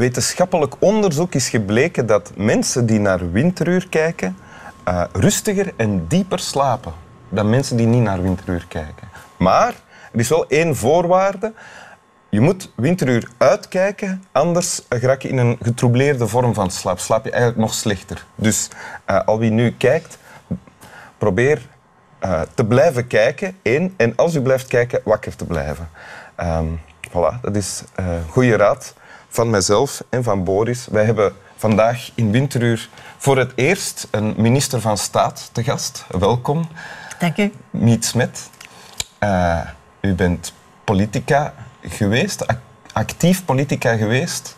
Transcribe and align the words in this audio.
Wetenschappelijk 0.00 0.74
onderzoek 0.78 1.34
is 1.34 1.48
gebleken 1.48 2.06
dat 2.06 2.32
mensen 2.36 2.86
die 2.86 3.00
naar 3.00 3.32
winteruur 3.32 3.88
kijken 3.88 4.36
uh, 4.88 5.04
rustiger 5.12 5.72
en 5.76 6.06
dieper 6.06 6.38
slapen 6.38 6.92
dan 7.28 7.50
mensen 7.50 7.76
die 7.76 7.86
niet 7.86 8.02
naar 8.02 8.22
winteruur 8.22 8.64
kijken. 8.68 9.08
Maar 9.36 9.74
er 10.12 10.18
is 10.18 10.28
wel 10.28 10.46
één 10.48 10.76
voorwaarde. 10.76 11.52
Je 12.28 12.40
moet 12.40 12.72
winteruur 12.74 13.28
uitkijken, 13.36 14.24
anders 14.32 14.82
raak 14.88 15.22
je 15.22 15.28
in 15.28 15.38
een 15.38 15.58
getroubleerde 15.62 16.28
vorm 16.28 16.54
van 16.54 16.70
slaap. 16.70 16.98
Slaap 16.98 17.24
je 17.24 17.30
eigenlijk 17.30 17.60
nog 17.60 17.74
slechter. 17.74 18.26
Dus 18.34 18.68
uh, 19.10 19.20
al 19.24 19.38
wie 19.38 19.50
nu 19.50 19.72
kijkt, 19.72 20.18
probeer 21.18 21.68
uh, 22.24 22.40
te 22.54 22.64
blijven 22.64 23.06
kijken. 23.06 23.56
En 23.96 24.16
als 24.16 24.34
u 24.34 24.40
blijft 24.40 24.66
kijken, 24.66 25.00
wakker 25.04 25.36
te 25.36 25.44
blijven. 25.44 25.88
Um, 26.42 26.80
voilà, 27.08 27.40
dat 27.40 27.56
is 27.56 27.82
uh, 28.00 28.06
goede 28.28 28.56
raad 28.56 28.94
van 29.30 29.50
mijzelf 29.50 30.04
en 30.08 30.22
van 30.22 30.44
Boris. 30.44 30.86
Wij 30.90 31.04
hebben 31.04 31.32
vandaag 31.56 32.10
in 32.14 32.30
Winteruur 32.30 32.88
voor 33.16 33.38
het 33.38 33.52
eerst 33.54 34.08
een 34.10 34.34
minister 34.36 34.80
van 34.80 34.98
Staat 34.98 35.50
te 35.52 35.64
gast. 35.64 36.04
Welkom. 36.18 36.68
Dank 37.18 37.36
u. 37.36 37.52
Miet 37.70 38.04
Smet. 38.04 38.50
Uh, 39.20 39.60
u 40.00 40.14
bent 40.14 40.52
politica 40.84 41.54
geweest, 41.82 42.46
actief 42.92 43.44
politica 43.44 43.96
geweest. 43.96 44.54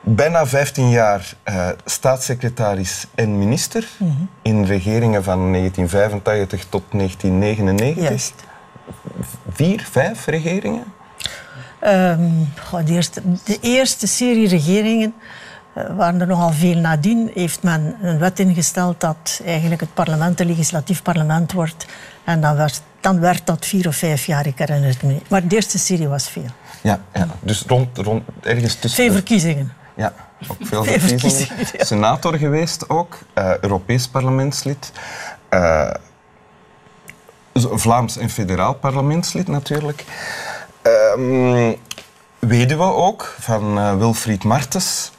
Bijna 0.00 0.46
15 0.46 0.90
jaar 0.90 1.34
uh, 1.44 1.68
staatssecretaris 1.84 3.06
en 3.14 3.38
minister 3.38 3.88
mm 3.98 4.08
-hmm. 4.08 4.28
in 4.42 4.64
regeringen 4.64 5.24
van 5.24 5.52
1985 5.52 6.66
tot 6.68 6.82
1999. 6.90 8.04
Juist. 8.04 8.34
Vier, 9.50 9.88
vijf 9.90 10.26
regeringen? 10.26 10.84
Um, 11.86 12.52
de, 12.84 12.92
eerste, 12.92 13.20
de, 13.44 13.58
eerste, 13.60 14.06
serie 14.06 14.48
regeringen 14.48 15.14
uh, 15.76 15.96
waren 15.96 16.20
er 16.20 16.26
nogal 16.26 16.52
veel 16.52 16.76
nadien. 16.76 17.30
Heeft 17.34 17.62
men 17.62 17.96
een 18.02 18.18
wet 18.18 18.38
ingesteld 18.38 19.00
dat 19.00 19.40
eigenlijk 19.44 19.80
het 19.80 19.94
parlement 19.94 20.40
een 20.40 20.46
legislatief 20.46 21.02
parlement 21.02 21.52
wordt. 21.52 21.86
En 22.24 22.40
dan 22.40 22.56
werd, 22.56 22.82
dan 23.00 23.20
werd 23.20 23.46
dat 23.46 23.66
vier 23.66 23.88
of 23.88 23.96
vijf 23.96 24.26
jaar, 24.26 24.46
ik 24.46 24.58
herinner 24.58 24.88
het 24.88 25.02
me 25.02 25.12
niet. 25.12 25.28
Maar 25.28 25.48
de 25.48 25.54
eerste 25.54 25.78
serie 25.78 26.08
was 26.08 26.28
veel. 26.28 26.46
Ja, 26.80 27.00
ja. 27.12 27.26
dus 27.40 27.64
rond, 27.66 27.98
rond 27.98 28.22
ergens 28.40 28.74
tussen... 28.74 29.04
Veel 29.04 29.12
verkiezingen. 29.12 29.72
Ja, 29.94 30.12
ook 30.48 30.56
veel 30.68 30.84
verkiezingen. 30.84 31.20
verkiezingen 31.20 31.66
ja. 31.78 31.84
Senator 31.84 32.38
geweest 32.38 32.88
ook, 32.88 33.18
uh, 33.38 33.58
Europees 33.58 34.08
parlementslid. 34.08 34.92
Uh, 35.50 35.90
Vlaams 37.54 38.16
en 38.16 38.30
federaal 38.30 38.74
parlementslid 38.74 39.48
natuurlijk. 39.48 40.04
Um, 40.86 41.76
weduwe 42.38 42.92
ook, 42.92 43.34
van 43.38 43.78
uh, 43.78 43.96
Wilfried 43.96 44.44
Martens. 44.44 45.12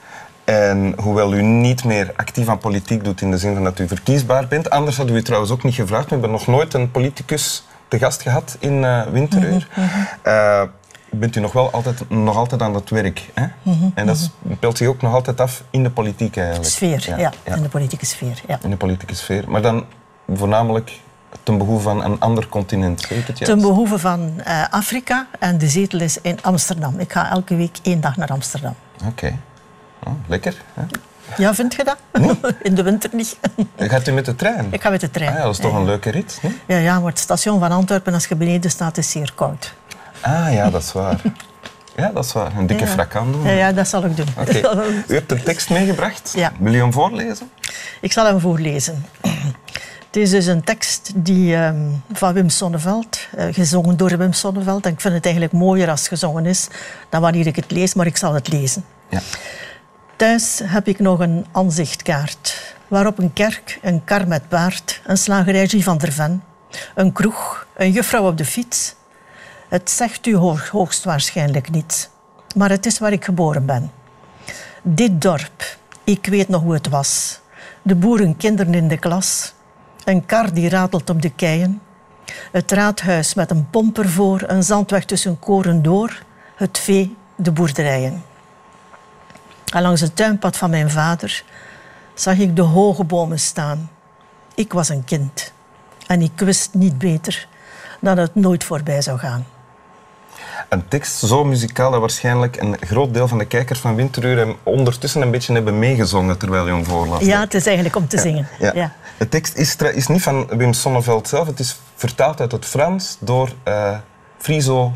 En 0.44 0.94
hoewel 0.98 1.34
u 1.34 1.42
niet 1.42 1.84
meer 1.84 2.14
actief 2.16 2.48
aan 2.48 2.58
politiek 2.58 3.04
doet 3.04 3.22
in 3.22 3.32
de 3.32 3.38
zin 3.38 3.54
van 3.54 3.64
dat 3.64 3.80
u 3.80 3.88
verkiesbaar 3.88 4.48
bent, 4.48 4.70
anders 4.70 4.98
hadden 4.98 5.16
we 5.16 5.22
u 5.22 5.24
trouwens 5.24 5.52
ook 5.52 5.64
niet 5.64 5.76
gevraagd. 5.76 6.06
We 6.06 6.12
hebben 6.12 6.32
nog 6.32 6.48
nooit 6.48 6.74
een 6.74 6.92
politicus 6.92 7.66
te 7.88 7.98
gast 7.98 8.22
gehad 8.22 8.58
in 8.60 8.84
uh, 8.84 9.02
Winteruur. 9.08 9.68
Mm 9.76 9.84
-hmm. 9.84 10.08
uh, 10.26 10.62
bent 11.10 11.36
u 11.36 11.40
nog 11.40 11.52
wel 11.52 11.72
altijd, 11.72 12.10
nog 12.10 12.36
altijd 12.36 12.62
aan 12.62 12.74
het 12.76 12.90
werk. 12.90 13.30
Hè? 13.34 13.46
Mm 13.62 13.74
-hmm. 13.74 13.92
En 13.96 14.06
dat 14.06 14.32
speelt 14.56 14.78
zich 14.78 14.88
ook 14.88 15.02
nog 15.02 15.14
altijd 15.14 15.42
af 15.42 15.64
in 15.70 15.84
de 15.84 15.90
politiek 15.90 16.38
eigenlijk. 16.38 16.70
Sfeer, 16.70 17.06
ja. 17.08 17.18
ja, 17.18 17.32
ja. 17.46 17.56
In 17.56 17.62
de 17.62 17.70
politieke 17.70 18.06
sfeer, 18.06 18.42
ja. 18.48 18.60
In 18.64 18.70
de 18.70 18.78
politieke 18.78 19.16
sfeer. 19.16 19.44
Maar 19.48 19.62
dan 19.62 19.86
voornamelijk 20.34 21.00
ten 21.44 21.58
behoeve 21.58 21.84
van 21.84 22.04
een 22.04 22.20
ander 22.20 22.48
continent, 22.48 23.02
zeg 23.02 23.18
ik 23.18 23.28
het 23.28 23.38
juist? 23.38 23.54
Ten 23.54 23.62
behoeve 23.62 24.00
van 24.00 24.34
uh, 24.48 24.64
Afrika 24.70 25.28
en 25.40 25.58
de 25.58 25.68
zetel 25.68 26.00
is 26.00 26.22
in 26.22 26.38
Amsterdam. 26.42 27.00
Ik 27.00 27.12
ga 27.12 27.30
elke 27.30 27.56
week 27.56 27.78
één 27.82 28.02
dag 28.02 28.18
naar 28.18 28.30
Amsterdam. 28.30 28.76
Oké. 28.96 29.08
Okay. 29.08 29.38
Oh, 30.04 30.14
lekker. 30.28 30.62
Hè? 30.74 30.84
Ja, 31.38 31.54
vind 31.54 31.74
je 31.76 31.84
dat? 31.84 31.98
Nee? 32.14 32.40
In 32.62 32.76
de 32.76 32.84
winter 32.84 33.10
niet. 33.14 33.38
Gaat 33.78 34.08
u 34.08 34.12
met 34.12 34.26
de 34.26 34.36
trein? 34.36 34.68
Ik 34.72 34.82
ga 34.82 34.90
met 34.90 35.02
de 35.02 35.12
trein. 35.12 35.30
Ah, 35.30 35.38
ja, 35.38 35.44
dat 35.44 35.54
is 35.54 35.60
toch 35.60 35.72
ja. 35.72 35.78
een 35.78 35.86
leuke 35.86 36.10
rit? 36.10 36.40
Nee? 36.42 36.58
Ja, 36.68 36.78
ja, 36.78 37.00
maar 37.00 37.10
het 37.10 37.20
station 37.20 37.60
van 37.60 37.72
Antwerpen, 37.72 38.14
als 38.14 38.26
je 38.26 38.36
beneden 38.36 38.72
staat, 38.72 38.98
is 38.98 39.12
zeer 39.12 39.32
koud. 39.36 39.74
Ah 40.22 40.54
ja, 40.54 40.70
dat 40.70 40.82
is 40.82 40.92
waar. 40.92 41.22
Ja, 41.96 42.12
dat 42.14 42.26
is 42.26 42.34
waar. 42.34 42.58
Een 42.58 42.68
dikke 42.68 42.84
ja. 42.84 42.90
frakkan 42.90 43.32
doen. 43.32 43.44
Ja, 43.44 43.52
ja, 43.52 43.72
dat 43.72 43.88
zal 43.88 44.04
ik 44.04 44.18
doen. 44.18 44.28
Okay. 44.38 44.62
U 45.08 45.14
hebt 45.14 45.32
een 45.32 45.44
tekst 45.44 45.70
meegebracht. 45.70 46.34
Ja. 46.36 46.52
Wil 46.60 46.74
je 46.74 46.80
hem 46.80 46.94
voorlezen? 46.94 47.50
Ik 48.02 48.12
zal 48.12 48.26
hem 48.26 48.40
voorlezen. 48.40 49.06
Het 50.16 50.24
is 50.24 50.30
dus 50.30 50.46
een 50.46 50.64
tekst 50.64 51.12
die, 51.16 51.56
um, 51.56 52.04
van 52.14 52.34
Wim 52.34 52.50
Sonneveld, 52.50 53.20
uh, 53.38 53.46
gezongen 53.52 53.98
door 53.98 54.18
Wim 54.18 54.34
Sonneveld. 54.34 54.86
En 54.86 54.92
ik 54.92 55.02
vind 55.02 55.14
het 55.14 55.26
eigenlijk 55.26 55.54
mooier 55.54 55.90
als 55.90 56.00
het 56.00 56.08
gezongen 56.08 56.46
is 56.46 56.68
dan 57.10 57.22
wanneer 57.22 57.48
ik 57.48 57.56
het 57.56 57.72
lees, 57.72 57.94
maar 57.94 58.06
ik 58.06 58.18
zal 58.18 58.34
het 58.34 58.48
lezen. 58.48 58.86
Ja. 59.10 59.20
Thuis 60.16 60.62
heb 60.64 60.88
ik 60.88 61.00
nog 61.00 61.20
een 61.20 61.46
aanzichtkaart, 61.52 62.76
waarop 62.88 63.20
een 63.20 63.34
kerk, 63.34 63.80
een 63.82 64.04
kar 64.04 64.28
met 64.28 64.48
paard, 64.48 65.02
een 65.06 65.18
slagerij 65.18 65.68
van 65.68 65.98
der 65.98 66.12
Ven, 66.12 66.44
een 66.96 67.12
kroeg, 67.12 67.68
een 67.78 67.92
juffrouw 67.92 68.28
op 68.28 68.38
de 68.38 68.46
fiets. 68.46 68.96
Het 69.70 69.90
zegt 69.90 70.26
u 70.26 70.36
hoog, 70.36 70.70
hoogstwaarschijnlijk 70.70 71.72
niet, 71.72 72.10
maar 72.56 72.70
het 72.70 72.86
is 72.86 73.00
waar 73.00 73.12
ik 73.12 73.26
geboren 73.26 73.66
ben. 73.66 73.92
Dit 74.82 75.22
dorp, 75.22 75.78
ik 76.04 76.26
weet 76.26 76.50
nog 76.50 76.62
hoe 76.62 76.74
het 76.74 76.90
was. 76.90 77.40
De 77.82 77.96
boerenkinderen 77.96 78.74
in 78.74 78.88
de 78.88 78.98
klas, 78.98 79.54
een 80.06 80.26
kar 80.26 80.54
die 80.54 80.70
ratelt 80.70 81.10
op 81.10 81.22
de 81.22 81.30
keien. 81.30 81.82
Het 82.52 82.72
raadhuis 82.72 83.34
met 83.34 83.52
een 83.52 83.70
pomp 83.70 83.98
ervoor, 83.98 84.44
een 84.48 84.64
zandweg 84.64 85.06
tussen 85.06 85.40
koren 85.40 85.82
door. 85.82 86.24
Het 86.56 86.78
vee, 86.78 87.16
de 87.36 87.52
boerderijen. 87.52 88.24
En 89.74 89.82
langs 89.82 90.02
het 90.02 90.16
tuinpad 90.16 90.58
van 90.58 90.70
mijn 90.70 90.90
vader 90.90 91.44
zag 92.14 92.38
ik 92.38 92.56
de 92.56 92.62
hoge 92.62 93.04
bomen 93.04 93.40
staan. 93.40 93.90
Ik 94.56 94.74
was 94.74 94.90
een 94.90 95.04
kind 95.04 95.54
en 96.08 96.22
ik 96.22 96.40
wist 96.40 96.74
niet 96.74 96.98
beter 96.98 97.48
dat 98.00 98.18
het 98.18 98.36
nooit 98.36 98.64
voorbij 98.64 99.02
zou 99.02 99.20
gaan. 99.20 99.46
Een 100.70 100.88
tekst 100.88 101.20
zo 101.20 101.44
muzikaal 101.44 101.92
dat 101.92 102.00
waarschijnlijk 102.00 102.62
een 102.62 102.78
groot 102.80 103.14
deel 103.14 103.28
van 103.28 103.38
de 103.38 103.46
kijkers 103.46 103.80
van 103.80 103.96
Winteruur 103.96 104.38
hem 104.38 104.56
ondertussen 104.64 105.22
een 105.22 105.32
beetje 105.32 105.54
hebben 105.54 105.80
meegezongen 105.80 106.38
terwijl 106.38 106.66
je 106.66 106.74
hem 106.74 106.86
voorlas. 106.86 107.24
Ja, 107.24 107.40
het 107.40 107.54
is 107.54 107.66
eigenlijk 107.66 107.96
om 107.96 108.08
te 108.08 108.18
zingen. 108.18 108.48
Ja. 108.60 108.72
Ja. 108.74 108.94
De 109.18 109.30
tekst 109.30 109.56
is, 109.56 109.76
is, 109.76 110.08
niet 110.08 110.22
van 110.22 110.48
Wim 110.48 110.74
Sonneveld 110.74 111.28
zelf, 111.28 111.48
het 111.48 111.60
is 111.60 111.80
vertaald 111.96 112.42
uit 112.42 112.52
het 112.52 112.66
Frans 112.66 113.18
door 113.20 113.50
uh, 113.68 113.98
Friso 114.38 114.94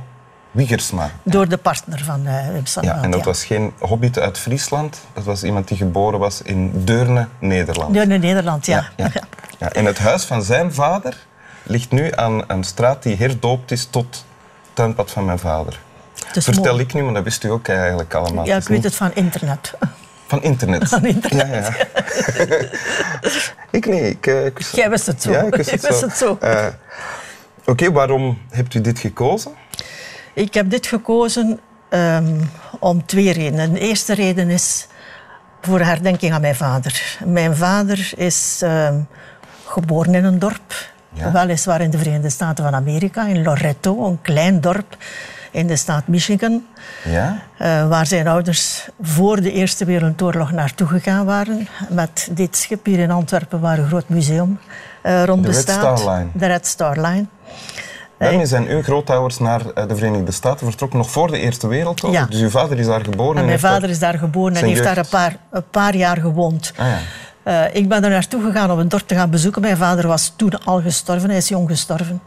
Wiegersma. 0.52 1.12
Door 1.24 1.48
de 1.48 1.58
partner 1.58 2.04
van 2.04 2.22
uh, 2.26 2.48
Wim 2.52 2.66
Sonneveld. 2.66 3.00
Ja, 3.00 3.06
en 3.06 3.12
dat 3.12 3.26
was 3.26 3.46
geen 3.46 3.74
hobbit 3.80 4.20
uit 4.20 4.38
Friesland, 4.38 5.00
dat 5.14 5.24
was 5.24 5.44
iemand 5.44 5.68
die 5.68 5.78
geboren 5.78 6.20
was 6.20 6.42
in 6.42 6.84
Deurne, 6.84 7.28
Nederland. 7.40 7.94
Deurne, 7.94 8.18
Nederland, 8.18 8.66
ja. 8.66 8.90
ja, 8.96 9.12
ja. 9.60 9.72
En 9.72 9.86
het 9.86 9.98
huis 9.98 10.24
van 10.24 10.44
zijn 10.44 10.74
vader 10.74 11.18
ligt 11.64 11.92
nu 11.92 12.12
aan 12.16 12.44
een 12.48 12.64
straat 12.64 13.04
die 13.04 13.16
herdoopt 13.16 13.72
is 13.72 13.86
tot 13.86 14.26
tuinpad 14.80 15.12
van 15.12 15.26
mijn 15.26 15.40
vader. 15.40 15.80
Vertel 16.32 16.72
mooi. 16.72 16.84
ik 16.84 16.94
nu, 16.94 17.04
maar 17.04 17.14
dat 17.14 17.24
wist 17.24 17.44
u 17.44 17.50
ook 17.50 17.68
eigenlijk 17.68 18.14
allemaal. 18.14 18.46
Ja, 18.46 18.58
ik 18.58 18.68
weet 18.68 18.84
het 18.84 18.96
van 18.96 19.12
internet. 19.14 19.74
Van 20.28 20.44
internet? 20.44 20.90
Van 20.96 21.06
internet. 21.06 21.48
Ja, 21.48 21.56
ja. 21.56 21.74
ik 23.78 23.86
nee, 23.86 24.10
ik, 24.10 24.28
uh, 24.28 24.46
ik 24.46 24.58
wist 24.58 24.76
Jij 24.76 24.90
wist 24.90 25.06
het 25.06 25.22
zo. 25.22 25.32
Ja, 25.32 25.42
ik 25.42 25.56
wist 25.56 26.02
het 26.02 26.18
zo. 26.18 26.38
Uh, 26.44 26.66
Oké, 27.60 27.72
okay, 27.72 27.92
waarom 27.92 28.38
hebt 28.50 28.74
u 28.74 28.82
dit 28.82 29.00
gekozen? 29.00 29.52
Ik 30.34 30.54
heb 30.54 30.70
dit 30.70 30.88
gekozen 30.88 31.60
um, 31.90 32.50
om 32.80 33.06
twee 33.06 33.32
redenen. 33.32 33.74
De 33.74 33.80
eerste 33.80 34.14
reden 34.14 34.50
is 34.50 34.88
voor 35.62 35.80
herdenking 35.80 36.34
aan 36.34 36.42
mijn 36.42 36.56
vader. 36.56 37.18
Mijn 37.26 37.56
vader 37.56 38.12
is 38.16 38.62
um, 38.64 39.08
geboren 39.66 40.16
in 40.16 40.24
een 40.24 40.40
dorp, 40.40 40.74
ja. 41.14 41.32
weliswaar 41.32 41.82
in 41.82 41.90
de 41.90 41.98
Verenigde 41.98 42.30
Staten 42.30 42.64
van 42.64 42.76
Amerika, 42.76 43.28
in 43.28 43.44
Loretto, 43.44 44.06
een 44.06 44.22
klein 44.22 44.62
dorp 44.62 44.98
in 45.52 45.68
de 45.68 45.76
staat 45.76 46.08
Michigan. 46.08 46.66
Ja? 47.04 47.42
Uh, 47.62 47.88
waar 47.88 48.06
zijn 48.06 48.28
ouders 48.28 48.88
voor 49.02 49.42
de 49.42 49.52
Eerste 49.52 49.86
Wereldoorlog 49.86 50.52
naartoe 50.52 50.88
gegaan 50.88 51.26
waren. 51.26 51.68
Met 51.90 52.30
dit 52.32 52.58
schip 52.58 52.86
hier 52.86 53.00
in 53.00 53.12
Antwerpen, 53.12 53.60
waar 53.60 53.78
een 53.78 53.88
groot 53.88 54.10
museum 54.10 54.60
uh, 55.04 55.24
rond 55.24 55.42
de 55.44 55.48
bestaat. 55.48 55.84
Red 55.84 56.00
Star 56.00 56.16
Line. 56.16 56.30
De 56.34 56.46
Red 56.46 56.68
Star 56.68 57.02
Line. 57.02 57.26
Daarmee 58.18 58.46
zijn 58.46 58.68
uw 58.68 58.82
grootouders 58.82 59.40
naar 59.40 59.88
de 59.88 59.96
Verenigde 59.96 60.32
Staten 60.32 60.68
vertrokken 60.68 60.98
nog 60.98 61.12
voor 61.12 61.32
de 61.32 61.40
Eerste 61.40 61.68
Wereldoorlog. 61.68 62.20
Ja. 62.20 62.26
Dus 62.26 62.42
uw 62.42 62.50
vader 62.50 62.80
is 62.80 62.86
daar 62.86 63.04
geboren. 63.04 63.38
En 63.38 63.46
mijn 63.46 63.60
vader 63.60 63.90
is 63.90 64.00
daar 64.00 64.18
geboren 64.18 64.56
en 64.56 64.66
heeft 64.66 64.84
daar 64.84 64.98
een 64.98 65.08
paar, 65.10 65.36
een 65.52 65.70
paar 65.72 65.96
jaar 65.96 66.18
gewoond. 66.18 66.74
Ah, 66.78 66.88
ja. 66.88 66.98
Uh, 67.50 67.76
ik 67.76 67.90
ben 67.90 68.04
er 68.04 68.10
naartoe 68.10 68.44
gegaan 68.44 68.72
om 68.72 68.80
een 68.80 68.90
dorp 68.90 69.08
te 69.08 69.16
gaan 69.16 69.30
bezoeken. 69.30 69.62
Mijn 69.62 69.78
vader 69.78 70.08
was 70.08 70.34
toen 70.36 70.64
al 70.66 70.82
gestorven, 70.82 71.30
hij 71.30 71.38
is 71.38 71.48
jong 71.48 71.70
gestorven. 71.70 72.22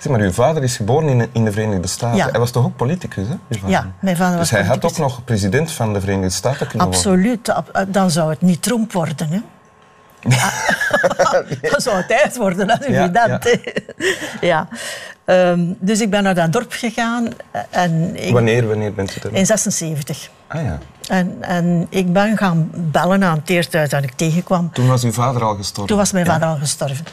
Zeg, 0.00 0.12
maar 0.12 0.20
uw 0.20 0.32
vader 0.32 0.62
is 0.62 0.76
geboren 0.76 1.08
in 1.08 1.18
de, 1.18 1.28
in 1.32 1.44
de 1.44 1.52
Verenigde 1.52 1.88
Staten. 1.88 2.16
Ja. 2.16 2.28
Hij 2.30 2.40
was 2.40 2.50
toch 2.50 2.64
ook 2.64 2.76
politicus, 2.76 3.26
hè? 3.28 3.58
Ja, 3.66 3.92
mijn 4.00 4.16
vader 4.16 4.38
dus 4.38 4.50
was 4.50 4.60
hij 4.60 4.68
had 4.68 4.84
ook 4.84 4.98
nog 4.98 5.24
president 5.24 5.72
van 5.72 5.92
de 5.92 6.00
Verenigde 6.00 6.30
Staten 6.30 6.66
kunnen 6.66 6.86
Absoluut. 6.86 7.54
Dan 7.88 8.10
zou 8.10 8.30
het 8.30 8.40
niet 8.40 8.62
Trump 8.62 8.92
worden, 8.92 9.28
hè? 9.28 9.40
dan 11.70 11.80
zou 11.80 11.96
het 11.96 12.10
ijs 12.10 12.36
worden 12.36 12.70
als 12.70 12.86
u 12.86 12.92
Ja, 12.92 13.08
dat. 13.08 13.28
Ja. 13.42 13.60
ja. 14.48 14.68
Ehm, 15.30 15.60
dus 15.78 16.00
ik 16.00 16.10
ben 16.10 16.22
naar 16.22 16.34
dat 16.34 16.52
dorp 16.52 16.72
gegaan. 16.72 17.28
En 17.70 18.24
ik, 18.26 18.32
Wanneer, 18.32 18.66
wanneer 18.68 18.94
bent 18.94 19.16
u 19.16 19.28
er? 19.28 19.34
In 19.34 19.46
76. 19.46 20.30
Ah 20.46 20.62
ja. 20.62 20.78
En, 21.08 21.36
en 21.40 21.86
ik 21.88 22.12
ben 22.12 22.36
gaan 22.36 22.70
bellen 22.74 23.24
aan 23.24 23.38
het 23.38 23.48
eerste 23.50 23.76
huis 23.76 23.90
dat 23.90 24.02
ik 24.02 24.12
tegenkwam. 24.12 24.70
Toen 24.72 24.86
was 24.86 25.04
uw 25.04 25.12
vader 25.12 25.42
al 25.42 25.54
gestorven? 25.54 25.86
Toen 25.86 25.96
was 25.96 26.12
mijn 26.12 26.24
Ja. 26.24 26.32
vader 26.32 26.48
al 26.48 26.56
gestorven. 26.56 27.04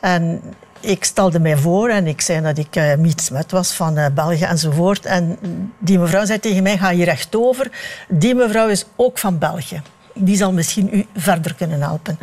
En 0.00 0.40
ik 0.80 1.04
stelde 1.04 1.38
mij 1.40 1.56
voor 1.56 1.88
en 1.88 2.06
ik 2.06 2.20
zei 2.20 2.42
dat 2.42 2.58
ik 2.58 2.76
eh 2.76 2.94
Miet 2.96 3.20
Smet 3.20 3.50
was 3.50 3.72
van 3.72 3.96
eh, 3.96 4.06
België 4.14 4.44
enzovoort. 4.44 5.06
En 5.06 5.38
die 5.78 5.98
mevrouw 5.98 6.24
zei 6.24 6.38
tegen 6.38 6.62
mij, 6.62 6.78
ga 6.78 6.90
hier 6.90 7.04
rechtover. 7.04 7.70
Die 8.08 8.34
mevrouw 8.34 8.68
is 8.68 8.84
ook 8.96 9.18
van 9.18 9.38
België. 9.38 9.82
Die 10.14 10.36
zal 10.36 10.52
misschien 10.52 10.88
u 10.92 11.06
verder 11.16 11.54
kunnen 11.54 11.80
helpen. 11.82 12.18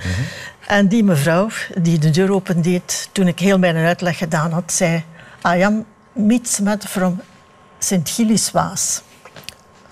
En 0.68 0.88
die 0.88 1.04
mevrouw, 1.04 1.48
die 1.82 2.00
de 2.00 2.10
deur 2.10 2.34
opendeed, 2.34 3.10
toen 3.12 3.28
ik 3.28 3.40
heel 3.40 3.60
mijn 3.60 3.76
uitleg 3.76 4.18
gedaan 4.18 4.52
had, 4.52 4.72
zei... 4.72 5.04
I 5.46 5.64
am 5.64 5.86
Miet 6.14 6.48
Smet 6.48 6.86
from 6.86 7.22
St. 7.80 8.10
Gilles 8.10 8.52
Waas. 8.52 9.02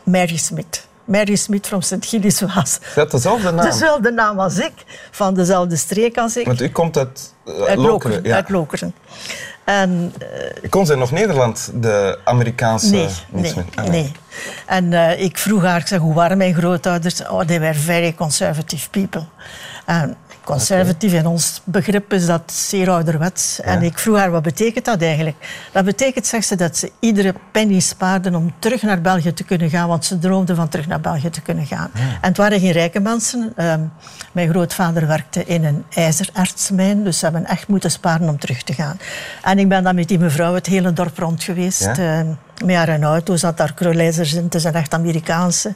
Mary 0.03 0.37
Smith. 0.37 0.87
Mary 1.05 1.35
Smith 1.35 1.67
from 1.67 1.81
St. 1.81 2.05
Gilles 2.05 2.41
Waas. 2.41 2.79
Is 2.81 2.93
dat 2.95 3.11
dezelfde 3.11 3.51
naam? 3.51 3.65
Dezelfde 3.65 4.11
naam 4.11 4.39
als 4.39 4.57
ik, 4.57 4.73
van 5.11 5.33
dezelfde 5.33 5.75
streek 5.75 6.17
als 6.17 6.37
ik. 6.37 6.45
Want 6.45 6.61
u 6.61 6.69
komt 6.69 6.97
uit, 6.97 7.33
uh, 7.45 7.53
Uit 7.53 7.59
Lokeren. 7.61 7.81
Lokeren. 7.81 8.23
Ja. 8.23 8.35
Uit 8.35 8.49
Lokeren. 8.49 8.93
En 9.63 10.13
eh, 10.61 10.69
Kon 10.69 10.85
zij 10.85 10.95
nog 10.95 11.11
Nederland, 11.11 11.71
de 11.73 12.19
Amerikaanse 12.23 12.89
nee, 12.89 13.09
nee? 13.29 13.53
Ah, 13.75 13.85
nee. 13.85 14.11
En 14.65 14.93
eh, 14.93 15.21
ik 15.21 15.37
vroeg 15.37 15.63
haar, 15.63 15.79
ik 15.79 15.87
zeg, 15.87 15.99
hoe 15.99 16.13
waren 16.13 16.37
mijn 16.37 16.53
grootouders? 16.53 17.27
Oh, 17.27 17.39
they 17.41 17.59
were 17.59 17.73
very 17.73 18.13
conservative 18.13 18.89
people. 18.89 19.25
En 19.85 20.17
conservatief 20.47 21.13
in 21.13 21.25
ons 21.25 21.61
begrip 21.63 22.13
is 22.13 22.25
dat 22.25 22.41
zeer 22.51 22.89
ouderwets. 22.89 23.61
En 23.61 23.83
ik 23.83 23.97
vroeg 23.99 24.17
haar, 24.17 24.31
wat 24.31 24.43
betekent 24.43 24.85
dat 24.85 25.01
eigenlijk? 25.01 25.35
Dat 25.71 25.85
betekent, 25.85 26.27
zegt 26.27 26.47
ze, 26.47 26.55
dat 26.55 26.77
ze 26.77 26.91
iedere 26.99 27.33
penny 27.51 27.79
spaarden 27.79 28.35
om 28.35 28.53
terug 28.59 28.81
naar 28.81 29.01
België 29.01 29.33
te 29.33 29.43
kunnen 29.43 29.69
gaan, 29.69 29.87
want 29.87 30.05
ze 30.05 30.19
droomden 30.19 30.55
van 30.55 30.67
terug 30.67 30.87
naar 30.87 31.01
België 31.01 31.29
te 31.29 31.41
kunnen 31.41 31.65
gaan. 31.65 31.89
En 31.93 32.27
het 32.27 32.37
waren 32.37 32.59
geen 32.59 32.71
rijke 32.71 32.99
mensen. 32.99 33.53
Ehm, 33.55 33.81
mijn 34.31 34.49
grootvader 34.49 35.07
werkte 35.07 35.45
in 35.45 35.63
een 35.63 35.83
ijzerertsmijn, 35.89 37.03
dus 37.03 37.19
ze 37.19 37.25
hebben 37.25 37.45
echt 37.45 37.67
moeten 37.67 37.91
sparen 37.91 38.29
om 38.29 38.39
terug 38.39 38.63
te 38.63 38.73
gaan. 38.73 38.99
En 39.43 39.59
ik 39.59 39.69
ben 39.69 39.83
dan 39.83 39.95
met 39.95 40.07
die 40.07 40.19
mevrouw 40.19 40.53
het 40.53 40.65
hele 40.65 40.93
dorp 40.93 41.17
rond 41.17 41.43
geweest. 41.43 41.81
Ja? 41.81 41.97
eh, 41.97 42.65
met 42.65 42.75
haar 42.75 42.89
een 42.89 43.03
auto, 43.03 43.35
zat 43.35 43.57
daar 43.57 43.73
kruilijzers 43.73 44.33
in, 44.33 44.43
het 44.43 44.55
is 44.55 44.63
een 44.63 44.73
echt 44.73 44.93
Amerikaanse. 44.93 45.73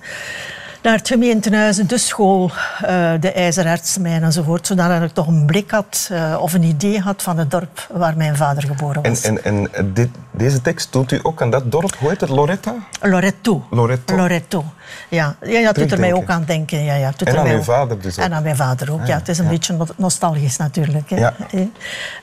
Naar 0.81 0.97
het 0.97 1.07
gemeentehuis, 1.07 1.77
de 1.77 1.97
school, 1.97 2.51
eh, 2.81 3.11
de 3.19 3.31
ijzerertsmijn 3.31 4.23
enzovoort. 4.23 4.67
Zodat 4.67 5.01
ik 5.01 5.11
toch 5.11 5.27
een 5.27 5.45
blik 5.45 5.71
had 5.71 6.09
eh, 6.11 6.37
of 6.39 6.53
een 6.53 6.63
idee 6.63 6.99
had 6.99 7.21
van 7.21 7.37
het 7.37 7.51
dorp 7.51 7.87
waar 7.91 8.17
mijn 8.17 8.35
vader 8.35 8.63
geboren 8.63 9.03
En, 9.03 9.09
was. 9.09 9.21
en, 9.21 9.43
en 9.43 9.69
dit, 9.93 10.09
deze 10.31 10.61
tekst 10.61 10.91
doet 10.91 11.11
u 11.11 11.19
ook 11.23 11.41
aan 11.41 11.49
dat 11.49 11.71
dorp, 11.71 11.95
hoe 11.95 12.09
heet 12.09 12.21
het, 12.21 12.29
Loretta? 12.29 12.75
Loretto. 13.01 13.65
Loretto. 13.69 14.15
Loretto. 14.15 14.63
Ja, 15.09 15.35
ja, 15.41 15.59
ja 15.59 15.67
het 15.67 15.75
doet 15.75 15.91
er 15.91 15.99
mij 15.99 16.13
ook 16.13 16.29
aan 16.29 16.43
denken. 16.45 16.83
Ja, 16.83 16.93
ja, 16.93 17.11
En 17.17 17.37
aan 17.37 17.43
mij 17.43 17.55
uw 17.55 17.61
vader 17.61 18.01
dus 18.01 18.19
ook. 18.19 18.25
En 18.25 18.33
aan 18.33 18.43
mijn 18.43 18.55
vader 18.55 18.91
ook, 18.91 19.05
ja. 19.05 19.17
Het 19.17 19.27
is 19.27 19.37
een 19.37 19.43
ja. 19.43 19.49
beetje 19.49 19.73
no- 19.73 19.85
nostalgisch 19.95 20.57
natuurlijk. 20.57 21.09
Hè. 21.09 21.15
Ja. 21.17 21.33
Eh. 21.51 21.61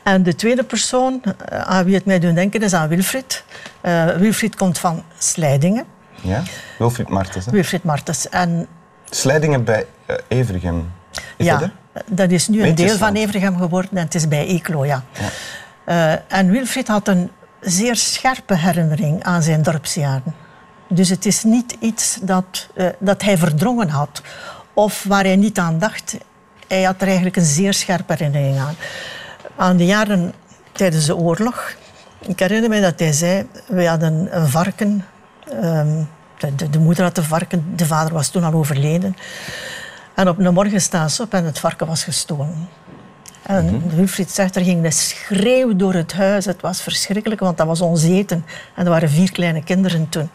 En 0.02 0.22
de 0.22 0.34
tweede 0.34 0.64
persoon 0.64 1.22
eh, 1.48 1.60
aan 1.60 1.84
wie 1.84 1.94
het 1.94 2.04
mij 2.04 2.18
doet 2.18 2.34
denken 2.34 2.62
is 2.62 2.74
aan 2.74 2.88
Wilfried. 2.88 3.44
Eh, 3.80 4.06
Wilfried 4.06 4.56
komt 4.56 4.78
van 4.78 5.02
Slijdingen. 5.18 5.84
Ja? 6.20 6.42
Wilfried 6.78 7.08
Martens. 7.08 7.44
hè? 7.44 7.50
Wilfried 7.50 7.84
Martens. 7.84 8.28
En 8.28 8.68
Slijdingen 9.10 9.64
bij 9.64 9.86
eh, 10.06 10.16
Evergem. 10.28 10.92
Is 11.36 11.46
ja, 11.46 11.58
dat, 11.58 11.70
dat, 12.06 12.30
is 12.30 12.48
nu 12.48 12.62
een 12.62 12.74
deel 12.74 12.96
van 12.96 13.14
Evergem 13.14 13.58
geworden 13.58 13.90
en 13.90 14.04
het 14.04 14.14
is 14.14 14.28
bij 14.28 14.46
Eeklo, 14.46 14.86
ja. 14.86 15.02
Eh, 15.84 16.12
en 16.28 16.50
Wilfried 16.50 16.88
had 16.88 17.08
een 17.08 17.30
zeer 17.60 17.96
scherpe 17.96 18.56
herinnering 18.56 19.22
aan 19.22 19.42
zijn 19.42 19.62
dorpsjaren. 19.62 20.34
Dus 20.88 21.08
het 21.08 21.26
is 21.26 21.42
niet 21.42 21.76
iets 21.80 22.18
dat, 22.22 22.68
eh, 22.74 22.86
dat 22.98 23.22
hij 23.22 23.38
verdrongen 23.38 23.88
had 23.88 24.22
of 24.72 25.04
waar 25.08 25.24
hij 25.24 25.36
niet 25.36 25.58
aan 25.58 25.78
dacht. 25.78 26.16
Hij 26.66 26.82
had 26.82 27.00
er 27.00 27.06
eigenlijk 27.06 27.36
een 27.36 27.44
zeer 27.44 27.74
scherpe 27.74 28.12
herinnering 28.12 28.58
aan. 28.58 28.74
Aan 29.56 29.76
de 29.76 29.86
jaren 29.86 30.32
tijdens 30.72 31.06
de 31.06 31.16
oorlog. 31.16 31.76
Ik 32.26 32.38
herinner 32.38 32.70
me 32.70 32.80
dat 32.80 32.98
hij 32.98 33.12
zei, 33.12 33.46
we 33.66 33.86
hadden 33.86 34.36
een 34.36 34.48
varken. 34.48 35.04
Ehm, 35.50 36.02
de, 36.38 36.54
de, 36.54 36.70
de 36.70 36.78
moeder 36.78 37.04
had 37.04 37.18
een 37.18 37.24
varken, 37.24 37.72
de 37.76 37.86
vader 37.86 38.12
was 38.12 38.28
toen 38.28 38.44
al 38.44 38.52
overleden. 38.52 39.16
En 40.14 40.28
op 40.28 40.38
een 40.38 40.54
morgen 40.54 40.80
staan 40.80 41.10
ze 41.10 41.22
op 41.22 41.34
en 41.34 41.44
het 41.44 41.58
varken 41.58 41.86
was 41.86 42.04
gestolen. 42.04 42.68
En 43.42 43.96
Wilfried 43.96 44.30
zegt, 44.30 44.56
er 44.56 44.62
ging 44.62 44.84
een 44.84 44.92
schreeuw 44.92 45.76
door 45.76 45.94
het 45.94 46.12
huis. 46.12 46.44
Het 46.44 46.60
was 46.60 46.80
verschrikkelijk, 46.82 47.40
want 47.40 47.56
dat 47.56 47.66
was 47.66 47.80
ons 47.80 48.02
eten. 48.02 48.44
En 48.74 48.84
er 48.84 48.90
waren 48.90 49.10
vier 49.10 49.32
kleine 49.32 49.64
kinderen 49.64 50.08
toen. 50.08 50.30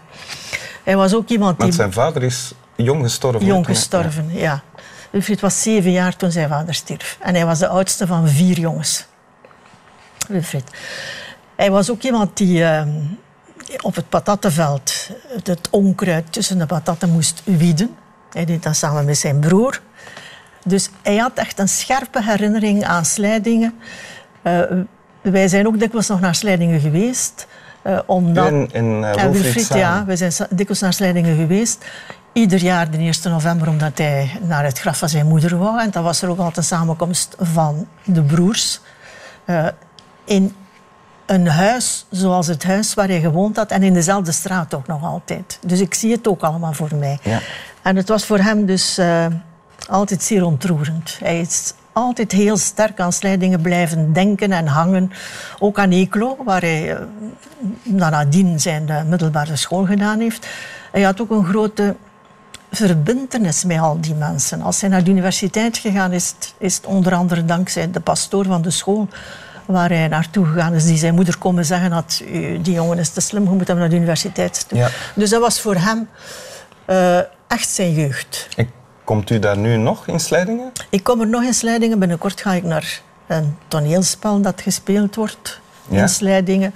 Hij 0.83 0.95
was 0.95 1.15
ook 1.15 1.29
iemand 1.29 1.51
die 1.51 1.59
Want 1.59 1.73
zijn 1.73 1.93
vader 1.93 2.23
is 2.23 2.53
jong 2.75 3.03
gestorven. 3.03 3.45
jong 3.45 3.65
gestorven, 3.65 4.29
ja. 4.31 4.63
Wilfried 5.09 5.41
was 5.41 5.61
zeven 5.61 5.91
jaar 5.91 6.15
toen 6.15 6.31
zijn 6.31 6.49
vader 6.49 6.73
stierf. 6.73 7.17
En 7.21 7.35
hij 7.35 7.45
was 7.45 7.59
de 7.59 7.67
oudste 7.67 8.07
van 8.07 8.27
vier 8.27 8.59
jongens. 8.59 9.05
Wilfried. 10.27 10.69
Hij 11.55 11.71
was 11.71 11.91
ook 11.91 12.01
iemand 12.01 12.37
die 12.37 12.63
eh, 12.63 12.87
op 13.81 13.95
het 13.95 14.09
patattenveld 14.09 14.92
het, 15.27 15.47
het 15.47 15.69
onkruid 15.69 16.33
tussen 16.33 16.57
de 16.57 16.65
patatten 16.65 17.09
moest 17.09 17.41
wieden. 17.45 17.95
Hij 18.31 18.45
deed 18.45 18.63
dat 18.63 18.75
samen 18.75 19.05
met 19.05 19.17
zijn 19.17 19.39
broer. 19.39 19.81
Dus 20.65 20.89
hij 21.01 21.17
had 21.17 21.31
echt 21.33 21.59
een 21.59 21.67
scherpe 21.69 22.23
herinnering 22.23 22.83
aan 22.85 23.05
Slijdingen. 23.05 23.73
Eh, 24.41 24.61
wij 25.21 25.47
zijn 25.47 25.67
ook 25.67 25.79
dikwijls 25.79 26.07
nog 26.07 26.19
naar 26.19 26.35
Slijdingen 26.35 26.79
geweest. 26.79 27.47
eh, 27.81 27.99
omdat... 28.05 28.47
En 28.47 28.67
uh, 28.71 29.23
En 29.23 29.31
Wilfried 29.31 29.67
ja, 29.67 30.05
we 30.05 30.15
zijn 30.17 30.33
dikwijls 30.49 30.79
naar 30.79 30.93
Slijdingen 30.93 31.35
geweest. 31.37 31.85
Ieder 32.33 32.59
jaar 32.59 32.91
de 32.91 32.97
1 32.97 33.13
november, 33.23 33.67
omdat 33.69 33.97
hij 33.97 34.39
naar 34.41 34.63
het 34.63 34.79
graf 34.79 34.97
van 34.97 35.09
zijn 35.09 35.27
moeder 35.27 35.57
wou. 35.57 35.81
En 35.81 35.91
dan 35.91 36.03
was 36.03 36.21
er 36.21 36.29
ook 36.29 36.37
altijd 36.37 36.57
een 36.57 36.63
samenkomst 36.63 37.35
van 37.39 37.87
de 38.03 38.21
broers. 38.21 38.79
eh, 39.45 39.67
in 40.25 40.55
een 41.25 41.47
huis 41.47 42.05
zoals 42.09 42.47
het 42.47 42.63
huis 42.63 42.93
waar 42.93 43.07
hij 43.07 43.19
gewoond 43.19 43.55
had. 43.55 43.71
En 43.71 43.83
in 43.83 43.93
dezelfde 43.93 44.31
straat 44.31 44.73
ook 44.73 44.87
nog 44.87 45.03
altijd. 45.03 45.59
Dus 45.65 45.79
ik 45.79 45.93
zie 45.93 46.11
het 46.11 46.27
ook 46.27 46.41
allemaal 46.41 46.73
voor 46.73 46.95
mij. 46.95 47.19
Ja. 47.23 47.39
En 47.81 47.95
het 47.95 48.07
was 48.07 48.25
voor 48.25 48.39
hem 48.39 48.65
dus 48.65 48.97
eh, 48.97 49.25
altijd 49.89 50.23
zeer 50.23 50.45
ontroerend. 50.45 51.17
Hij 51.19 51.39
is 51.39 51.73
altijd 51.93 52.31
heel 52.31 52.57
sterk 52.57 52.99
aan 52.99 53.13
Slijdingen 53.13 53.61
blijven 53.61 54.13
denken 54.13 54.51
en 54.51 54.67
hangen. 54.67 55.11
Ook 55.59 55.79
aan 55.79 55.91
Eeklo, 55.91 56.37
waar 56.45 56.61
hij 56.61 56.97
dan 57.83 58.11
nadien 58.11 58.59
zijn 58.59 58.89
eh, 58.89 59.03
middelbare 59.03 59.55
school 59.55 59.85
gedaan 59.85 60.19
heeft. 60.19 60.47
Hij 60.91 61.01
had 61.01 61.21
ook 61.21 61.29
een 61.29 61.45
grote 61.45 61.95
verbintenis 62.71 63.63
met 63.63 63.79
al 63.79 64.01
die 64.01 64.15
mensen. 64.15 64.61
Als 64.61 64.81
hij 64.81 64.89
naar 64.89 65.03
de 65.03 65.11
universiteit 65.11 65.77
gegaan 65.77 66.11
is, 66.11 66.35
is 66.57 66.75
het 66.75 66.85
onder 66.85 67.13
andere 67.13 67.45
dankzij 67.45 67.91
de 67.91 67.99
pastoor 67.99 68.45
van 68.45 68.61
de 68.61 68.71
school 68.71 69.07
waar 69.65 69.89
hij 69.89 70.07
naartoe 70.07 70.45
gegaan 70.45 70.73
is, 70.73 70.85
die 70.85 70.97
zijn 70.97 71.15
moeder 71.15 71.37
komen 71.37 71.65
zeggen 71.65 71.91
had, 71.91 72.21
"U, 72.31 72.61
die 72.61 72.73
jongen 72.73 72.97
is 72.99 73.09
te 73.09 73.21
slim, 73.21 73.43
je 73.43 73.49
moet 73.49 73.67
hem 73.67 73.77
naar 73.77 73.89
de 73.89 73.95
universiteit 73.95 74.55
sturen. 74.55 74.85
Ja. 74.85 74.89
Dus 75.15 75.29
dat 75.29 75.41
was 75.41 75.59
voor 75.61 75.75
hem 75.75 76.09
eh, 76.85 77.17
echt 77.47 77.69
zijn 77.69 77.93
jeugd. 77.93 78.47
En 78.55 78.69
komt 79.03 79.29
u 79.29 79.39
daar 79.39 79.57
nu 79.57 79.77
nog 79.77 80.07
in 80.07 80.19
Slijdingen? 80.19 80.71
Ik 80.89 81.03
kom 81.03 81.21
er 81.21 81.27
nog 81.27 81.43
in 81.43 81.53
Slijdingen. 81.53 81.99
Binnenkort 81.99 82.41
ga 82.41 82.53
ik 82.53 82.63
naar 82.63 83.01
een 83.27 83.57
toneelspel 83.67 84.41
dat 84.41 84.61
gespeeld 84.61 85.15
wordt 85.15 85.59
Ja? 85.89 86.01
in 86.01 86.09
Slijdingen. 86.09 86.73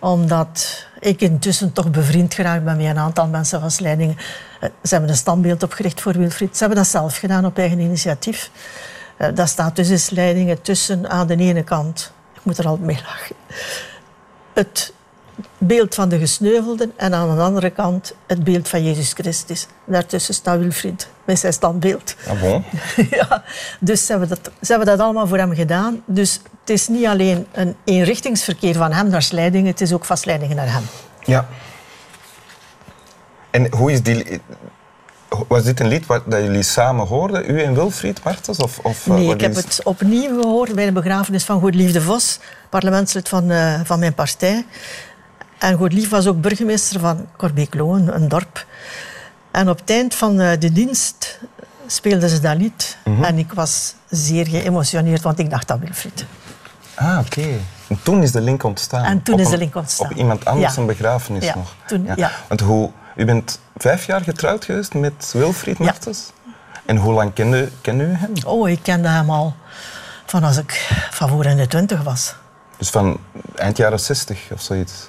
Omdat 0.00 0.86
ik 1.00 1.20
intussen 1.20 1.72
toch 1.72 1.90
bevriend 1.90 2.34
geraakt 2.34 2.64
ben 2.64 2.76
met 2.76 2.86
een 2.86 2.98
aantal 2.98 3.26
mensen 3.26 3.60
van 3.60 3.70
Slijdingen. 3.70 4.16
Eh, 4.60 4.68
Ze 4.82 4.90
hebben 4.90 5.10
een 5.10 5.16
standbeeld 5.16 5.62
opgericht 5.62 6.00
voor 6.00 6.12
Wilfried. 6.12 6.52
Ze 6.56 6.58
hebben 6.58 6.78
dat 6.78 6.86
zelf 6.90 7.16
gedaan 7.16 7.44
op 7.46 7.58
eigen 7.58 7.78
initiatief. 7.80 8.50
Eh, 9.16 9.28
Dat 9.34 9.48
staat 9.48 9.76
dus 9.76 9.88
in 9.88 9.98
Slijdingen 9.98 10.62
tussen 10.62 11.10
aan 11.10 11.26
de 11.26 11.36
ene 11.36 11.62
kant... 11.62 12.12
Ik 12.46 12.52
moet 12.52 12.64
er 12.64 12.70
altijd 12.70 12.86
mee 12.86 13.00
lachen. 13.06 13.36
Het 14.52 14.92
beeld 15.58 15.94
van 15.94 16.08
de 16.08 16.18
gesneuvelden 16.18 16.92
en 16.96 17.14
aan 17.14 17.36
de 17.36 17.42
andere 17.42 17.70
kant 17.70 18.14
het 18.26 18.44
beeld 18.44 18.68
van 18.68 18.84
Jezus 18.84 19.12
Christus. 19.12 19.66
Daartussen 19.84 20.34
staat 20.34 20.58
Wilfried 20.58 21.08
met 21.24 21.38
zijn 21.38 21.52
standbeeld. 21.52 22.14
Ah, 22.28 22.40
bon. 22.40 22.64
ja, 23.10 23.42
dus 23.80 24.06
ze 24.06 24.10
hebben, 24.10 24.28
dat, 24.28 24.40
ze 24.60 24.66
hebben 24.72 24.86
dat 24.86 25.00
allemaal 25.00 25.26
voor 25.26 25.38
hem 25.38 25.54
gedaan. 25.54 26.02
Dus 26.04 26.40
het 26.60 26.70
is 26.70 26.88
niet 26.88 27.06
alleen 27.06 27.46
een 27.52 27.76
eenrichtingsverkeer 27.84 28.74
van 28.74 28.92
hem 28.92 29.08
naar 29.08 29.22
Slijdingen, 29.22 29.70
het 29.70 29.80
is 29.80 29.92
ook 29.92 30.04
van 30.04 30.16
Slijdingen 30.16 30.56
naar 30.56 30.72
hem. 30.72 30.84
Ja. 31.24 31.48
En 33.50 33.72
hoe 33.72 33.92
is 33.92 34.02
die... 34.02 34.40
Was 35.48 35.62
dit 35.64 35.80
een 35.80 35.88
lied 35.88 36.06
wat 36.06 36.22
dat 36.26 36.40
jullie 36.42 36.62
samen 36.62 37.06
hoorden, 37.06 37.50
u 37.50 37.62
en 37.62 37.74
Wilfried 37.74 38.24
Martens? 38.24 38.58
Of, 38.58 38.78
of, 38.78 39.06
eh, 39.06 39.14
Nee, 39.14 39.30
ik 39.34 39.40
heb 39.40 39.50
is- 39.50 39.56
het 39.64 39.80
opnieuw 39.84 40.40
gehoord 40.42 40.74
bij 40.74 40.84
de 40.84 40.92
begrafenis 40.92 41.44
van 41.44 41.60
Goedliefde 41.60 42.00
Vos, 42.02 42.38
parlementslid 42.70 43.28
van, 43.28 43.50
eh, 43.50 43.80
van 43.84 43.98
mijn 43.98 44.14
partij. 44.14 44.66
En 45.58 45.76
Goedlief 45.76 46.08
was 46.08 46.26
ook 46.26 46.40
burgemeester 46.40 47.00
van 47.00 47.26
Corbeeklo, 47.36 47.94
een, 47.94 48.28
dorp. 48.28 48.66
En 49.50 49.68
op 49.68 49.78
het 49.78 49.90
eind 49.90 50.14
van 50.14 50.40
eh, 50.40 50.58
de 50.60 50.72
dienst 50.72 51.40
speelden 51.86 52.28
ze 52.28 52.40
dat 52.40 52.56
lied. 52.56 52.96
Mhm. 53.04 53.24
En 53.24 53.38
ik 53.38 53.52
was 53.52 53.94
zeer 54.10 54.46
geëmotioneerd, 54.46 55.22
want 55.22 55.38
ik 55.38 55.50
dacht 55.50 55.70
aan 55.70 55.78
Wilfried. 55.80 56.24
Ah, 56.94 57.18
oké. 57.26 57.46
En 57.88 57.98
toen 58.02 58.22
is 58.22 58.32
de 58.32 58.40
link 58.40 58.62
ontstaan. 58.62 59.04
En 59.04 59.22
toen 59.22 59.34
Op 59.34 59.40
is 59.40 59.48
de 59.48 59.58
link 59.58 59.74
ontstaan. 59.76 60.10
Op 60.10 60.16
iemand 60.16 60.44
anders 60.44 60.74
Ja. 60.74 60.80
een 60.80 60.86
begrafenis 60.86 61.44
Ja, 61.44 61.54
nog. 61.54 61.74
toen- 61.86 62.08
ja. 62.16 62.30
Want 62.48 62.60
hoe, 62.60 62.90
u 63.16 63.24
bent 63.24 63.60
vijf 63.76 64.06
jaar 64.06 64.20
getrouwd 64.20 64.64
geweest 64.64 64.94
met 64.94 65.30
Wilfried 65.32 65.78
Ja. 65.78 65.84
Martens. 65.84 66.32
En 66.86 66.96
hoe 66.96 67.12
lang 67.12 67.32
kende, 67.32 67.68
kende 67.80 68.04
u 68.04 68.12
hem? 68.12 68.32
Oh, 68.44 68.68
ik 68.68 68.78
kende 68.82 69.08
hem 69.08 69.30
al 69.30 69.54
van 70.26 70.44
als 70.44 70.56
ik 70.56 70.72
van 71.10 71.28
voor 71.28 71.44
in 71.44 71.56
de 71.56 71.66
twintig 71.66 72.02
was. 72.02 72.34
Dus 72.78 72.90
van 72.90 73.20
eind 73.54 73.76
jaren 73.76 74.00
60 74.00 74.48
of 74.52 74.60
zoiets. 74.60 75.08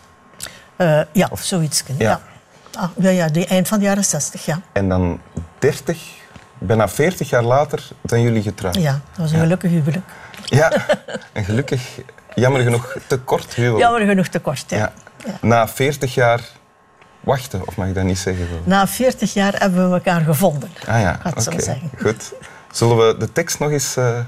Eh, 0.75 1.01
ja, 1.11 1.27
of 1.31 1.41
zoiets. 1.41 1.83
Ja. 1.87 1.93
Ja. 1.97 2.21
Ah, 2.73 2.89
ja, 2.97 3.09
ja, 3.09 3.27
die 3.27 3.45
eind 3.45 3.67
van 3.67 3.79
de 3.79 3.85
jaren 3.85 4.05
zestig, 4.05 4.45
ja. 4.45 4.61
En 4.71 4.89
dan 4.89 5.21
30, 5.59 6.01
bijna 6.57 6.87
40 6.87 7.29
jaar 7.29 7.43
later 7.43 7.87
zijn 8.05 8.21
jullie 8.21 8.41
getrouwd. 8.41 8.75
Ja, 8.75 8.91
dat 8.91 9.17
was 9.17 9.31
een 9.31 9.39
gelukkig 9.39 9.71
huwelijk. 9.71 10.05
Ja, 10.43 10.71
en 11.33 11.43
gelukkig, 11.43 11.99
jammer 12.35 12.61
genoeg, 12.61 12.95
te 13.07 13.19
kort 13.19 13.53
huwelijk. 13.53 13.81
Jammer 13.81 14.07
genoeg 14.07 14.27
te 14.27 14.39
kort, 14.39 14.69
ja. 14.69 14.77
Ja. 14.77 14.91
Na 15.41 15.67
40 15.67 16.13
jaar 16.13 16.41
wachten, 17.27 17.67
of 17.67 17.75
mag 17.75 17.87
ik 17.87 17.95
dat 17.95 18.03
niet 18.03 18.17
zeggen? 18.17 18.47
Na 18.63 18.87
40 18.87 19.33
jaar 19.33 19.53
hebben 19.57 19.87
we 19.89 19.93
elkaar 19.95 20.21
gevonden. 20.21 20.69
Ah 20.87 20.99
ja, 21.01 21.19
oké, 21.23 21.41
zeggen. 21.61 21.89
goed. 22.01 22.33
Zullen 22.71 22.97
we 22.97 23.15
de 23.19 23.31
tekst 23.31 23.59
nog 23.59 23.69
eens 23.71 23.95
eh, 23.97 24.19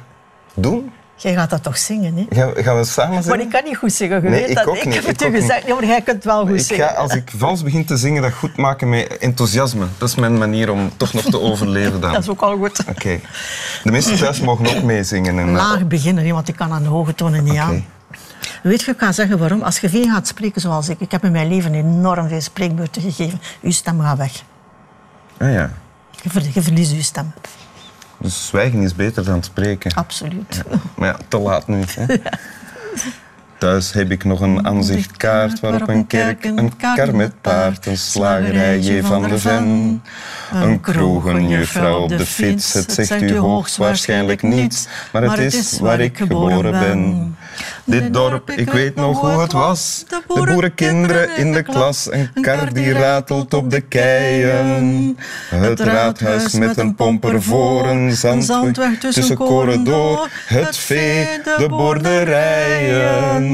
doen? 0.53 0.91
Jij 1.15 1.34
gaat 1.34 1.50
dat 1.50 1.63
toch 1.63 1.77
zingen, 1.77 2.15
hè? 2.15 2.25
Gaan 2.41 2.53
we, 2.53 2.63
gaan 2.63 2.77
we 2.77 2.84
samen 2.86 3.24
zingen? 3.24 3.38
Maar 3.38 3.46
ik 3.46 3.51
kan 3.51 3.63
niet 3.63 3.77
goed 3.77 3.91
zingen, 3.94 4.24
je 4.24 4.29
Nee, 4.29 4.39
weet 4.39 4.50
ik 4.50 4.56
dat. 4.56 4.65
ook 4.65 4.75
ik 4.75 4.86
niet, 4.86 4.94
heb 4.96 5.06
het 5.06 5.22
u 5.22 5.25
ook 5.25 5.34
gezegd, 5.34 5.68
ja, 5.68 5.75
maar 5.75 5.86
jij 5.86 6.01
kunt 6.01 6.24
wel 6.24 6.46
goed 6.48 6.60
Ik 6.60 6.65
zingen. 6.65 6.88
ga, 6.88 6.94
als 6.94 7.13
ik 7.13 7.32
vals 7.38 7.63
begin 7.63 7.86
te 7.86 7.98
zingen, 7.98 8.22
dat 8.22 8.32
goed 8.34 8.58
maken 8.58 8.89
met 8.89 9.18
enthousiasme. 9.18 9.86
Dat 9.98 10.10
is 10.10 10.15
mijn 10.15 10.38
manier 10.38 10.72
om 10.72 10.91
toch 10.98 11.13
nog 11.13 11.24
te 11.24 11.39
overleven 11.50 12.01
dan. 12.01 12.12
Dat 12.13 12.22
is 12.22 12.29
ook 12.29 12.41
al 12.41 12.58
goed. 12.58 12.79
Oké. 12.89 13.20
De 13.84 13.91
mensen 13.91 14.18
thuis 14.18 14.39
mogen 14.41 14.75
ook 14.77 14.84
meezingen. 14.84 15.39
En, 15.39 15.48
eh, 15.48 15.53
Laag 15.53 15.88
beginnen, 15.88 16.34
want 16.34 16.48
ik 16.48 16.56
kan 16.56 16.72
aan 16.72 16.84
de 16.84 16.89
hoge 16.89 17.15
tonen 17.15 17.44
niet 17.44 17.58
aan. 17.58 17.86
Weet 18.63 18.81
je, 18.81 18.91
ik 18.91 19.00
ga 19.00 19.12
zeggen 19.12 19.38
waarom. 19.38 19.62
Als 19.62 19.79
je 19.79 19.89
veel 19.89 20.05
gaat 20.10 20.27
spreken 20.27 20.62
zoals 20.62 20.89
ik, 20.89 21.00
ik 21.00 21.12
heb 21.12 21.24
in 21.24 21.31
mijn 21.31 21.48
leven 21.48 21.74
enorm 21.74 22.27
veel 22.27 22.41
spreekbeurten 22.41 23.01
gegeven, 23.01 23.41
je 23.60 23.72
stem 23.72 24.00
gaat 24.01 24.17
weg. 24.17 24.43
Ah 25.38 25.51
ja. 25.53 25.72
Je, 26.22 26.29
ver- 26.29 26.50
je 26.53 26.62
verliest 26.62 26.91
je 26.91 27.01
stem. 27.01 27.34
Dus 28.17 28.48
zwijgen 28.48 28.81
is 28.81 28.96
beter 28.96 29.24
dan 29.25 29.43
spreken. 29.43 29.93
Absoluut. 29.93 30.63
Maar 30.96 31.08
ja, 31.08 31.17
te 31.27 31.38
laat 31.39 31.67
nu. 31.67 31.84
Hè. 31.88 32.05
Thuis 33.60 33.94
heb 33.94 34.12
ik 34.12 34.24
nog 34.24 34.42
een 34.42 34.68
aanzichtkaart 34.68 35.60
waarop 35.60 35.88
een 35.88 36.08
kerk, 36.08 36.46
een 36.46 36.72
kar 36.96 37.16
met 37.16 37.42
paard, 37.42 37.86
een 37.86 37.98
slagerij 37.98 38.80
J. 38.80 39.01
van 39.04 39.28
de 39.28 39.38
Ven, 39.38 40.04
een 40.54 40.80
kroeg, 40.80 41.25
een 41.25 41.48
juffrouw 41.48 42.01
op 42.01 42.10
de 42.10 42.25
fiets. 42.25 42.74
Het 42.74 42.92
zegt 42.92 43.22
u 43.22 43.38
hoogstwaarschijnlijk 43.38 44.42
niets, 44.42 44.88
maar 45.12 45.22
het 45.22 45.39
is 45.54 45.80
waar 45.80 46.00
ik 46.00 46.18
geboren 46.18 46.72
ben. 46.72 47.36
Dit 47.84 48.13
dorp, 48.13 48.50
ik 48.50 48.72
weet 48.72 48.96
nog 48.96 49.22
hoe 49.22 49.42
het 49.42 49.51
was. 49.51 50.06
De 50.08 50.22
boerenkinderen 50.28 51.38
in 51.38 51.51
de 51.51 51.63
klas, 51.63 52.08
een 52.12 52.30
kar 52.42 52.74
die 52.74 52.92
ratelt 52.92 53.54
op 53.54 53.70
de 53.70 53.82
keien. 53.82 55.18
Het 55.50 55.80
raadhuis 55.80 56.54
met 56.54 56.78
een 56.78 56.96
pomper 56.96 57.42
voor, 57.42 57.88
een 57.88 58.12
zandweg 58.12 58.98
tussen 59.00 59.38
koren 59.38 59.84
door. 59.84 60.28
Het 60.46 60.78
vee, 60.78 61.28
de 61.58 61.66
boerderijen. 61.70 63.49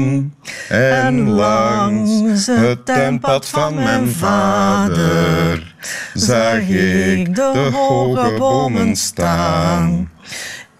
En 0.68 1.28
langs 1.28 2.46
het 2.46 2.86
tuinpad 2.86 3.48
van 3.48 3.74
mijn 3.74 4.08
vader 4.08 5.74
zag 6.14 6.58
ik 6.58 7.34
de 7.34 7.70
hoge 7.72 8.34
bomen 8.38 8.96
staan. 8.96 10.10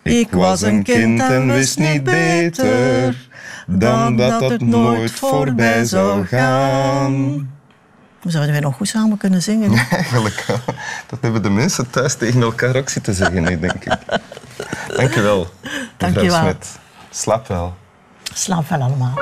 Ik 0.03 0.31
was 0.31 0.63
een 0.63 0.83
kind 0.83 1.21
en 1.21 1.53
wist 1.53 1.79
niet 1.79 2.05
beter 2.05 3.15
dan 3.67 4.17
dat 4.17 4.51
het 4.51 4.61
nooit 4.61 5.11
voorbij 5.11 5.85
zou 5.85 6.27
gaan. 6.27 7.51
Zouden 8.25 8.53
wij 8.53 8.61
nog 8.61 8.77
goed 8.77 8.89
samen 8.89 9.17
kunnen 9.17 9.43
zingen? 9.43 9.71
hè? 9.77 9.97
Eigenlijk. 9.97 10.45
Dat 11.07 11.19
hebben 11.21 11.43
de 11.43 11.51
mensen 11.51 11.91
thuis 11.91 12.15
tegen 12.15 12.43
elkaar 12.43 12.77
ook 12.77 12.89
zitten 12.89 13.15
zeggen, 13.15 13.61
denk 13.61 13.85
ik. 13.85 13.87
Dank 14.97 15.15
je 15.15 15.21
wel, 15.21 15.51
Dank 15.97 16.15
je 16.15 16.21
mevrouw 16.23 16.43
wel. 16.43 16.53
Smet. 16.53 16.79
Slap 17.11 17.49
wel. 17.49 17.77
Slaap 18.37 18.69
wel 18.69 18.83
allemaal. 18.83 19.15